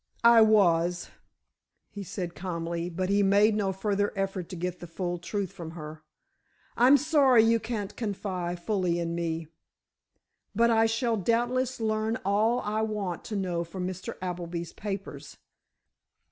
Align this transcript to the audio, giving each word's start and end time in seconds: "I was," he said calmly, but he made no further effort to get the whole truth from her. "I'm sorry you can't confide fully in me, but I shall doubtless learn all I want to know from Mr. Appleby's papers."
"I 0.25 0.41
was," 0.41 1.11
he 1.91 2.01
said 2.01 2.33
calmly, 2.33 2.89
but 2.89 3.07
he 3.09 3.21
made 3.21 3.53
no 3.55 3.71
further 3.71 4.11
effort 4.15 4.49
to 4.49 4.55
get 4.55 4.79
the 4.79 4.87
whole 4.87 5.19
truth 5.19 5.51
from 5.51 5.71
her. 5.77 6.01
"I'm 6.75 6.97
sorry 6.97 7.43
you 7.43 7.59
can't 7.59 7.95
confide 7.95 8.59
fully 8.59 8.97
in 8.97 9.13
me, 9.13 9.45
but 10.55 10.71
I 10.71 10.87
shall 10.87 11.17
doubtless 11.17 11.79
learn 11.79 12.17
all 12.25 12.61
I 12.61 12.81
want 12.81 13.23
to 13.25 13.35
know 13.35 13.63
from 13.63 13.85
Mr. 13.87 14.17
Appleby's 14.23 14.73
papers." 14.73 15.37